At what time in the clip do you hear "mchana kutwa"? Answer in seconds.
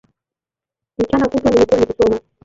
0.97-1.51